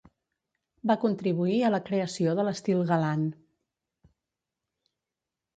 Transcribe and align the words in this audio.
Va 0.91 0.95
contribuir 1.03 1.57
a 1.67 1.71
la 1.75 1.81
creació 1.91 2.35
de 2.41 2.45
l'estil 2.47 2.81
galant. 2.93 3.29